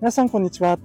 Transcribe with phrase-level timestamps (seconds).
[0.00, 0.78] 皆さんこんにちは。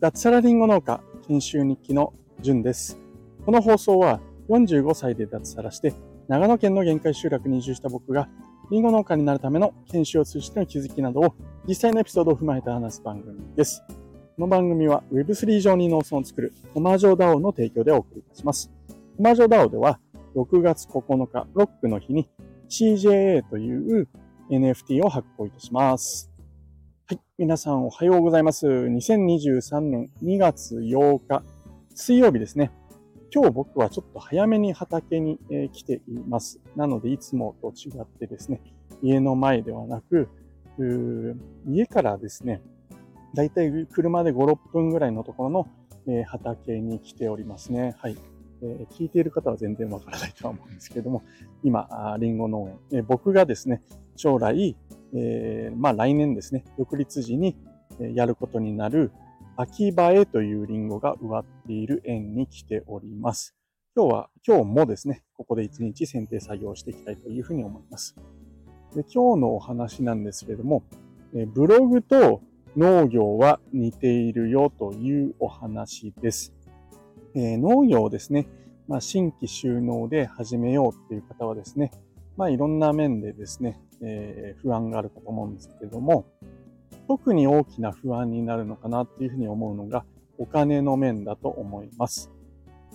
[0.00, 2.98] 脱サラリンゴ農家研修日記のじゅんです。
[3.46, 5.94] この放送は45歳で脱サラして
[6.26, 8.28] 長野県の限界集落に移住した僕が
[8.72, 11.34] リンゴ農家になるための研修を通じての気づきなどを
[11.68, 13.84] 実際のエピソードを踏まえて話す番組です。
[13.86, 13.94] こ
[14.38, 18.72] の番組は Web3 上に農村を作るコマージョー DAO の提供でお送りいたします。
[19.16, 20.00] コマージョー DAO では
[20.34, 22.28] 6月9日ロックの日に
[22.70, 24.08] CJA という
[24.48, 26.30] NFT を発行いたします。
[27.08, 27.20] はい。
[27.36, 28.68] 皆さんおはようございます。
[28.68, 31.42] 2023年2月8日、
[31.96, 32.70] 水曜日ですね。
[33.34, 35.40] 今日僕はちょっと早めに畑に、
[35.72, 36.60] 来ています。
[36.76, 38.60] なので、いつもと違ってですね、
[39.02, 40.28] 家の前ではなく、
[41.66, 42.62] 家からですね、
[43.34, 45.66] だいたい車で5、6分ぐらいのところの、
[46.24, 47.96] 畑に来ておりますね。
[47.98, 48.16] はい。
[48.62, 51.22] え聞いている方は全然わからないとは思うんですけれども、
[51.62, 53.82] 今、リンゴ農園、え僕がですね、
[54.16, 54.76] 将来、
[55.14, 57.56] え、まあ来年ですね、独立時に
[57.98, 59.12] やることになる
[59.56, 63.54] 秋映えというリンゴが植わっている園に来ております。
[63.96, 68.16] 今日は、今日もですね、ここで一日剪定作業をしていきたいというふうに思います。
[68.94, 70.82] で今日のお話なんですけれども、
[71.54, 72.42] ブログと
[72.76, 76.54] 農業は似ているよというお話です。
[77.34, 78.48] えー、農業をですね、
[78.88, 81.92] まあ、新規収納で始めようっていう方はですね、
[82.36, 86.26] まあいろんな面でですね、えー、不安があるかと思うんですけれども、
[87.06, 90.04] 特に大きな不安になるのかなっていうふうに思うのが、
[90.38, 92.30] お金の面だと思います。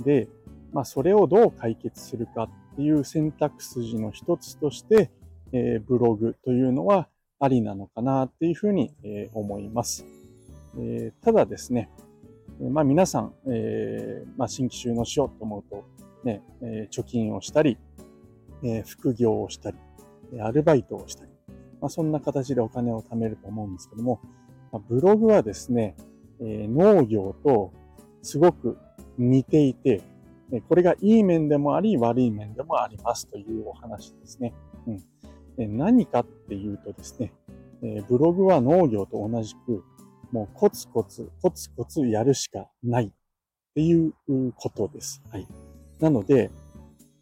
[0.03, 0.27] で、
[0.73, 5.11] まあ、それをどう解決するかっていう選択筋の一つとして、
[5.51, 7.07] えー、ブログというのは
[7.39, 10.05] ありなのかなっていうふうに、えー、思います。
[10.77, 11.89] えー、ただですね、
[12.59, 15.83] まあ皆さん、えー、まあ新規収納しようと思うと、
[16.23, 17.77] ね、え、貯金をしたり、
[18.63, 19.77] えー、副業をしたり、
[20.41, 21.31] アルバイトをしたり、
[21.81, 24.19] まあ、そんな形でお金を貯めると思うんですけども、
[24.71, 25.95] まあ、ブログはですね、
[26.41, 27.71] えー、農業と
[28.21, 28.77] すごく
[29.17, 30.01] 似ていて、
[30.67, 34.53] これがいい面でもあり悪い面でもありますというお話ですね。
[35.57, 37.33] うん、何かっていうとですね、
[38.07, 39.83] ブログは農業と同じく、
[40.35, 43.11] もうコツコツ、コツコツやるしかないっ
[43.73, 44.11] ていう
[44.57, 45.23] ことです。
[45.31, 45.47] はい。
[46.01, 46.51] なので、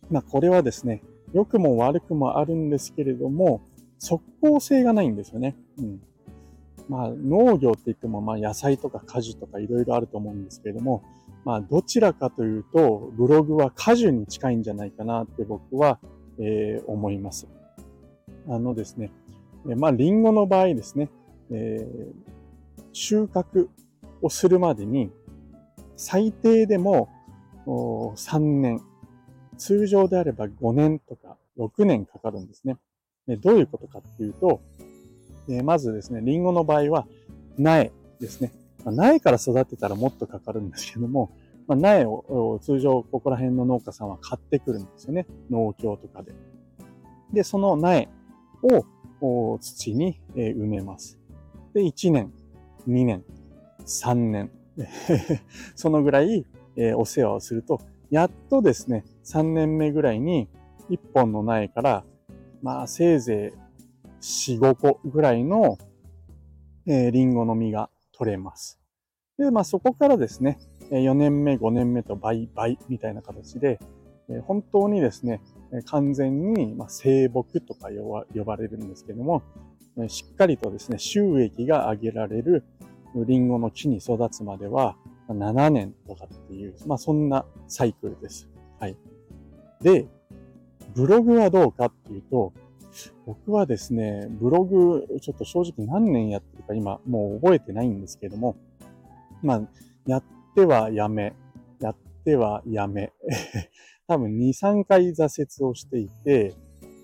[0.10, 3.62] まあこれはですね、良くも悪くもあるんですけれども、
[4.00, 5.56] 即効性がないんですよね。
[5.78, 6.02] うん。
[6.90, 11.04] まあ、農業って言っても、まあ、野菜とか果樹とかいろいろあると思うんですけれども、
[11.46, 16.00] まあ、どちらかというと、ブログは果樹に近いんじゃないかなって僕は、
[16.40, 17.48] えー、思います。
[18.50, 19.12] あのですね、
[19.78, 21.10] まあ、リンゴの場合ですね、
[21.52, 22.33] えー、
[22.94, 23.68] 収穫
[24.22, 25.12] をするまでに、
[25.98, 27.10] 最低でも
[27.66, 28.82] 3年、
[29.58, 32.78] 通常であれば5年とか6年かかるんですね。
[33.28, 34.62] でどういうことかっていうと、
[35.50, 37.08] えまずですね、リンゴの場合は
[37.58, 38.52] 苗ですね。
[38.84, 41.32] ま、苗から育てたらもっとかかるんですけども、
[41.68, 45.26] まあ、苗を通常ここら辺の農家さんは買ってくるんですよね。
[45.50, 46.34] 農協とかで。
[47.32, 48.10] で、その苗
[49.32, 51.20] を土に埋めます。
[51.74, 52.34] で、1年、
[52.88, 53.24] 2年、
[53.86, 54.52] 3年、
[55.76, 56.46] そのぐらい
[56.96, 57.80] お世話をすると、
[58.10, 60.48] やっとですね、3年目ぐらいに
[60.90, 62.06] 1本の苗から、
[62.62, 63.58] まあせいぜい
[64.22, 65.78] 4、5個ぐらいの、
[66.86, 68.80] えー、リンゴの実が取れます。
[69.38, 70.60] で、まあそこからですね、
[70.92, 73.80] 4年目、5年目と倍倍みたいな形で、
[74.46, 75.42] 本当にですね、
[75.86, 77.90] 完全に、ま生木とか
[78.34, 79.42] 呼ばれるんですけども、
[80.08, 82.64] しっかりとですね、収益が上げられる
[83.16, 84.96] リンゴの木に育つまでは、
[85.30, 88.50] 7年とかっていう、まあそんなサイクルです。
[88.80, 88.98] はい。
[89.82, 90.08] で、
[90.96, 92.54] ブログはどうかっていうと、
[93.26, 98.56] 僕はですね、ブログ、ちょっと正直何年やってるか今もう覚えてないんですけども、
[99.42, 99.62] まあ、
[100.06, 100.24] やっ
[100.56, 101.34] てはやめ、
[101.80, 103.12] やってはやめ、
[104.08, 106.54] 多分2、3回挫折をしていて、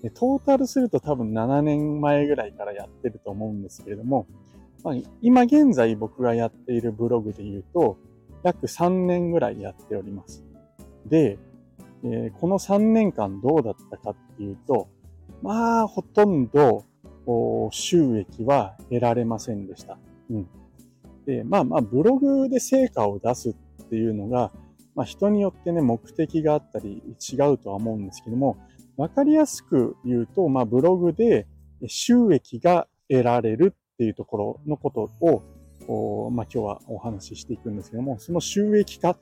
[0.08, 4.26] トータルすると多分7年前ぐらいからやってると思うんですけれども、
[4.82, 7.98] まあ、今現在僕がやっているブログで言うと、
[8.42, 10.42] 約3年ぐらいやっております。
[11.04, 11.38] で、
[12.02, 14.88] えー、この3年間どうだったかっていうと、
[15.42, 16.84] まあ、ほとんど
[17.70, 19.98] 収益は得られませんでした。
[20.30, 20.48] うん。
[21.26, 23.54] で、まあまあ、ブログで成果を出すっ
[23.88, 24.50] ていうのが、
[24.94, 28.56] まあ人によってね、目的があったり違うとは思うんですけども、
[28.96, 31.46] わかりやすく言うと、まあブログで
[31.86, 39.18] 収益が得られるっていうところのことを、まあ今日はお話ししていくんですけども、その収益化っ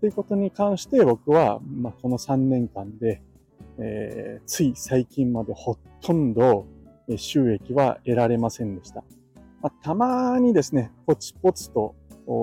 [0.00, 3.22] ていうことに関して僕は、まあ、この3年間で、
[3.78, 6.66] えー、つい最近までほとんど
[7.16, 9.04] 収益は得られませんでした。
[9.60, 11.94] まあ、たまにですね、ポツポツと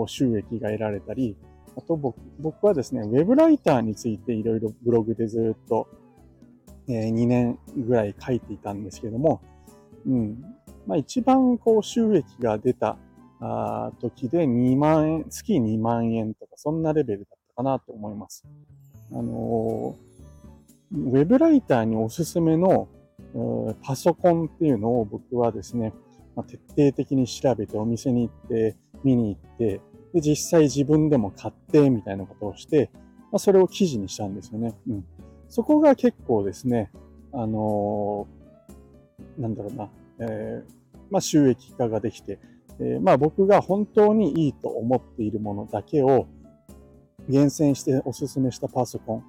[0.05, 1.35] 収益が得られたり、
[1.75, 5.87] あと僕僕はですね、ウェブライターについていろいろブログでずっと、
[6.87, 9.41] えー、2年ぐらい書いていたんですけども、
[10.05, 10.43] うん。
[10.85, 12.97] まあ一番こう収益が出た
[13.39, 18.45] あ時で2万円、月2万円とかそんなレベルだったかなと思います。
[19.11, 22.87] あのー、ウェブライターにおすすめの
[23.83, 25.93] パソコンっていうのを僕はですね、
[26.35, 29.81] まあ、徹底的に調べてお店に行って見に行って、
[30.13, 32.89] で、実際自分でも買ってみたいなことをして、
[33.31, 34.73] まあ、それを記事にしたんですよね。
[34.89, 35.05] うん。
[35.49, 36.91] そこが結構ですね、
[37.33, 39.89] あのー、なんだろうな、
[40.19, 42.39] えー、まあ収益化ができて、
[42.79, 46.27] えー、まあ僕が本当にいいと思っているものだけを
[47.29, 49.23] 厳選してお勧めしたパソコ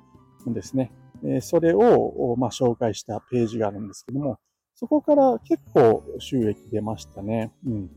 [0.49, 0.93] ンですね。
[1.25, 4.39] えそれを、まあ、紹介したページがあるんですけども、
[4.75, 7.53] そこから結構収益出ましたね。
[7.67, 7.91] うん。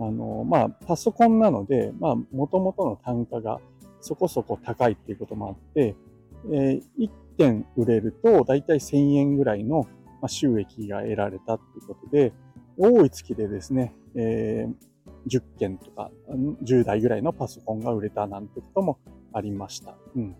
[0.00, 3.60] あの、まあ、パソコンなので、まあ、元々の単価が
[4.00, 5.94] そこそこ高いっていうこともあって、
[6.52, 9.86] えー、1点売れるとだいたい1000円ぐらいの
[10.26, 12.34] 収益が得られたっていうことで、
[12.76, 16.10] 多い月でですね、えー、10件とか
[16.62, 18.98] 10台ぐらいのパソコンが売れたなんてことも
[19.32, 19.96] ありました。
[20.14, 20.36] うん。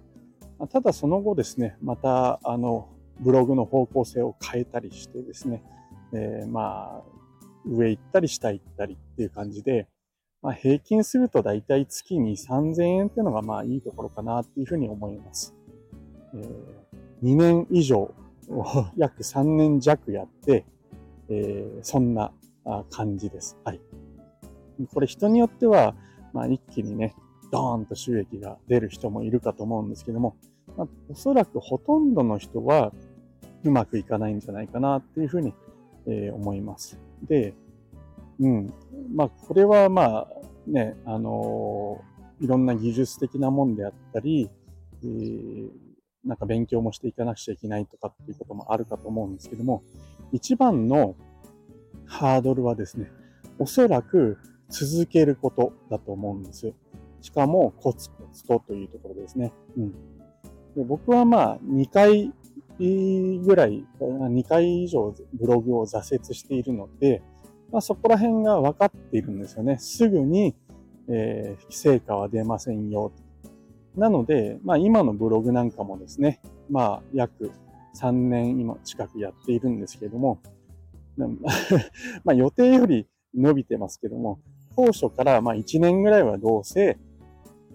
[0.70, 2.88] ただその後ですね、また、あの、
[3.20, 5.62] ブログの方向性を変えたりしてですね、
[6.12, 7.02] えー、まあ、
[7.66, 9.88] 上行ったり下行ったりっていう感じで、
[10.42, 15.54] まあ、平均するとだいたい月に3000円っていうのがまあいいところかなっていうふうに思います。
[16.34, 16.87] えー、
[17.22, 18.14] 2年以上、
[18.96, 20.64] 約3年弱やって、
[21.28, 22.32] えー、そんな
[22.90, 23.58] 感じです。
[23.64, 23.80] はい。
[24.92, 25.94] これ人によっては、
[26.32, 27.14] まあ一気にね、
[27.50, 30.36] ドーンと収益が出る人もいるかと思うんですけども、
[30.76, 32.92] まあ、おそらくほとんどの人は
[33.64, 35.54] うまくいかないんじゃないかなっていうふうに、
[36.06, 36.98] えー、思います。
[37.22, 37.54] で、
[38.40, 38.72] うん。
[39.14, 40.28] まあ、これはまあ、
[40.66, 44.48] ね、あのー、いろんな技術的なもんであったり、
[45.02, 45.70] えー、
[46.28, 49.82] なんか勉強もしていかなくちゃいけないとかっていうこともあるかと思うんですけども、
[50.30, 51.16] 一番の
[52.06, 53.10] ハードルはですね、
[53.58, 54.38] おそらく
[54.68, 56.72] 続けることだと思うんです。
[57.22, 59.52] しかもコツコツとというところですね。
[59.76, 59.92] うん。
[60.76, 62.32] で僕はまあ2回
[62.78, 67.22] ぐらい、2回以上ブログを挫折しているので、
[67.72, 69.78] まあ、そこら辺が分かっているんですよね。
[69.78, 70.54] すぐに、
[71.08, 73.12] えー、成果は出ませんよ。
[73.98, 76.40] なので、まあ今のブログなんかもですね、
[76.70, 77.50] まあ約
[77.96, 80.40] 3年今近くやっているんですけども、
[82.24, 84.38] まあ予定より伸びてますけども、
[84.76, 86.96] 当初からまあ1年ぐらいはどうせ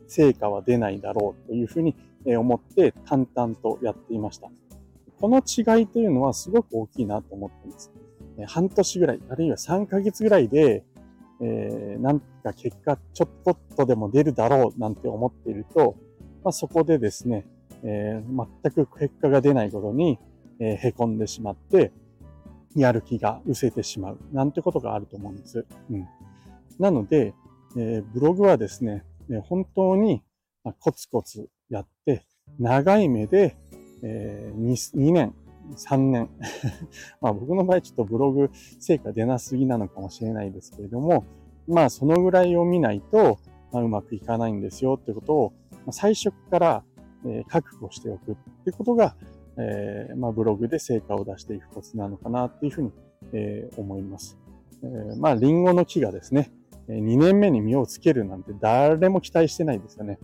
[0.08, 1.96] 成果は出ないだろうというふうに
[2.26, 4.50] 思って淡々とやっていました。
[5.20, 7.92] この違いというのはすごく大きいなと思っています。
[8.48, 10.84] 半年ぐらい、あるいは3ヶ月ぐらいで、
[11.40, 15.96] えー、なんか結果ちょっとでも出るだろうなんて思っていると、
[16.44, 17.46] まあ、そこでですね、
[17.84, 20.20] えー、全く結果が出ないことに、
[20.60, 21.92] えー、凹んでしまって、
[22.76, 25.66] やる気が失せてしまう、なんてことがあると思うんです。
[25.92, 26.08] うん。
[26.80, 27.34] なので、
[27.78, 29.04] えー、ブログはですね、
[29.44, 30.22] 本当に
[30.80, 32.24] コツコツやって、
[32.60, 33.56] 長い目で、
[34.02, 35.34] えー、2, 2年、
[35.76, 36.30] 3年
[37.22, 38.50] まあ僕の場合ちょっとブログ
[38.80, 41.24] 成果出なすぎなのかもしれないですけれども、
[41.68, 43.40] まあそのぐらいを見ないと、
[43.72, 45.54] まあ、うまくいかないんですよってことを、
[45.92, 46.84] 最初から、
[47.26, 48.36] えー、覚悟しておくっ
[48.66, 49.16] てことが、
[49.58, 52.92] えー、まあブログで成果を出していくコツなのかなっていうふうに、
[53.34, 54.38] えー、思います。
[54.84, 56.52] えー、まあリンゴの木がですね、
[56.90, 60.20] 2年目に実をつけるなんて誰も期待してないですよね。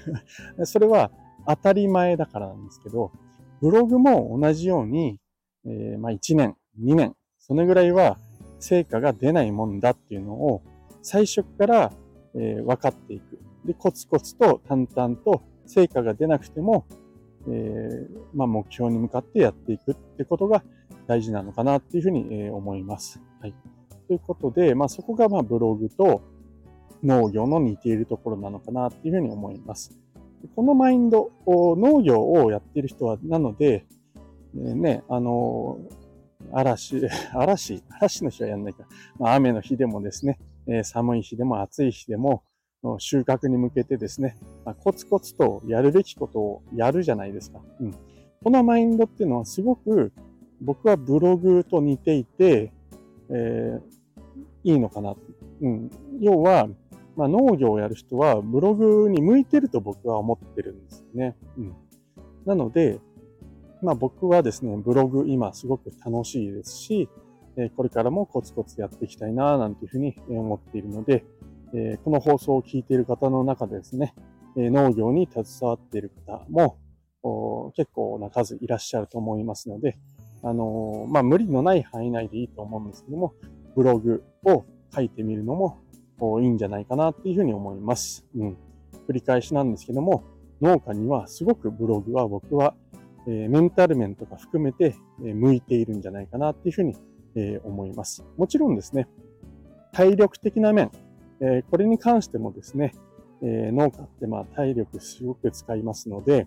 [0.64, 1.10] それは
[1.46, 3.12] 当たり前だからなんですけど、
[3.60, 5.18] ブログも同じように、
[5.66, 8.18] えー、まあ1年、2年、そのぐらいは
[8.58, 10.62] 成果が出ないもんだっていうのを
[11.02, 11.92] 最初から、
[12.34, 13.39] えー、分かっていく。
[13.64, 16.86] で、コツコツと淡々と成果が出なくても、
[17.48, 20.62] えー、まあ目標に向かってやっていくってことが
[21.06, 23.20] 大事なのかなっていうふうに、え、思います。
[23.40, 23.54] はい。
[24.08, 26.22] ということで、まあそこがまあブログと
[27.02, 29.98] 農業の似ているところなのかなっていうふうに思います。
[30.54, 33.86] このマインド、農業をやっている人は、なので、
[34.54, 35.78] ね、あの、
[36.52, 38.86] 嵐、 嵐、嵐の日はやんないか。
[39.18, 40.38] まあ、雨の日でもですね、
[40.82, 42.42] 寒い日でも暑い日でも、
[42.98, 47.60] 収穫に向けてですね、まあ、コツコツとやるべきことをやるじゃないですか。
[47.80, 47.92] うん。
[48.42, 50.12] このマインドっていうのはすごく
[50.62, 52.72] 僕はブログと似ていて、
[53.28, 55.14] えー、いいのかな。
[55.60, 55.90] うん。
[56.20, 56.68] 要は、
[57.16, 61.36] まあ、農業をやる人はブログに向いてると僕は思ってるんですよね。
[61.58, 61.74] うん。
[62.46, 62.98] なので、
[63.82, 67.08] まあ僕はですね、ブログ今すごく楽しいですし、
[67.76, 71.24] これからもコツコツやっていきたいな、なんていうふうに思っているので、
[71.74, 74.14] えこの放送を聞いている方の中でですね、
[74.56, 76.78] え農業に携わっている方も
[77.76, 79.98] 結構な数いらっしゃると思いますので、
[80.42, 83.34] あのまあ、無理のない範囲内でいいと思うんですけども、
[83.76, 85.78] ブログを書いてみるのも
[86.40, 88.26] いいんじゃないかなっていうふうに思います。
[88.36, 88.56] うん。
[89.08, 90.24] 繰り返しなんですけども、
[90.60, 92.74] 農家にはすごくブログは僕は、
[93.26, 96.96] えー、メンタル面とか含めて、えー、向いているんじゃないかなっていうふうに、
[97.34, 98.24] えー、思います。
[98.36, 99.08] もちろんですね、
[99.92, 100.90] 体力的な面、
[101.40, 102.94] えこれに関してもですね、
[103.42, 106.46] え農家ってまあ体力すごく使いますので、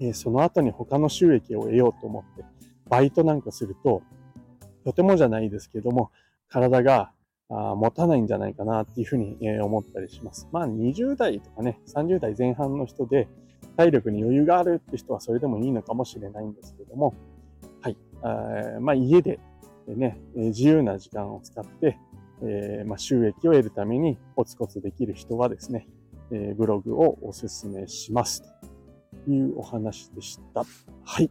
[0.00, 2.44] えその後に他の収益を得ようと思って、
[2.88, 4.02] バイトなんかすると、
[4.84, 6.10] とてもじゃないですけども、
[6.48, 7.12] 体が
[7.50, 10.48] あ持たないんじゃないかなっていうふうに、え思ったりします。
[10.52, 13.28] まあ20代とかね、30代前半の人で
[13.76, 17.14] 体力に余裕があるって人はそれでもいいのかもしれないんですけども、
[17.82, 17.96] はい。
[18.22, 19.38] あまあ家で
[19.86, 21.98] ね、自由な時間を使って、
[22.42, 25.88] えー、まあ、収益を得るためにコツコツできる人はですね、
[26.30, 28.42] えー、ブログをお勧めします
[29.24, 30.64] というお話でした。
[31.04, 31.30] はい。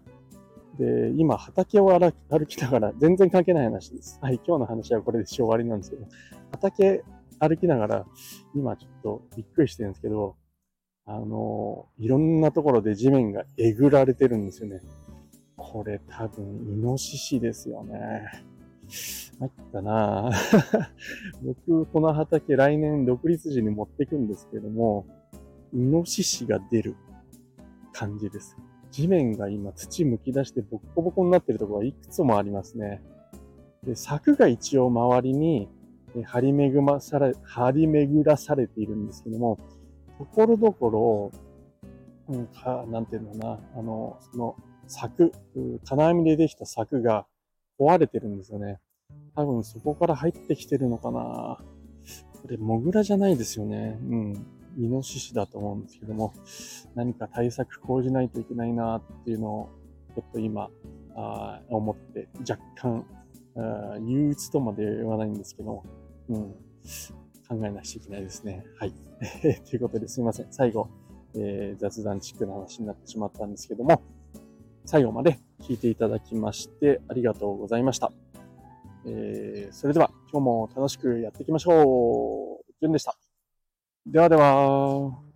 [0.77, 4.19] で、今畑を歩きながら、全然関係ない話です。
[4.21, 6.05] はい、今日の話はこれで終わりなんですけど、
[6.51, 7.03] 畑
[7.39, 8.05] 歩きながら、
[8.55, 10.35] 今ちょっとびっくりしてるんですけど、
[11.05, 14.81] あの、いろんなところで地面がえぐられてるんですよね。
[15.55, 18.23] これ多分、イノシシですよね。
[18.87, 20.31] 参ったな
[21.43, 25.05] 僕、この畑来年独立時に持っていくんですけども、
[25.73, 26.95] イノシシが出る
[27.93, 28.57] 感じです。
[28.91, 33.01] 地面が今土剥き出してボッコボコになってるところがいくつもありますね。
[33.83, 35.69] で柵が一応周りに
[36.25, 39.59] 張り巡らされ、張り巡らされているんですけども、
[40.17, 41.31] ところどころ、
[42.29, 44.55] うんか、なんていうのかな、あの、その
[44.87, 45.31] 柵、
[45.83, 47.25] 金網でできた柵が
[47.79, 48.79] 壊れてるんですよね。
[49.35, 51.59] 多分そこから入ってきてるのかな。
[52.41, 53.99] これ、モグラじゃないですよね。
[54.09, 54.45] うん。
[54.77, 56.33] イノシシだと思うんですけども、
[56.95, 59.69] 何か対策講じないといけないなっていうのを、
[60.15, 60.69] ちょっと今、
[61.15, 63.05] あ思って、若干
[63.57, 65.83] あ、憂鬱とまで言わないんですけど、
[66.29, 66.51] うん、
[67.47, 68.65] 考えなくちゃいけないですね。
[68.79, 68.93] はい。
[69.69, 70.47] ということですいません。
[70.51, 70.87] 最後、
[71.35, 74.01] えー、雑談チックな話になってしまったんですけども、
[74.85, 78.13] 最後まで聞いていただきましてありがとうございました。
[79.05, 82.71] えー、それでは今日も楽しくやっていきましょう。
[82.79, 83.17] じゅんでした。
[84.05, 85.26] ではでは。